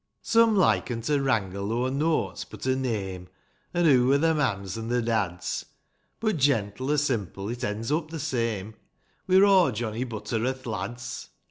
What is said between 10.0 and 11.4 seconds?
Butter'oth lads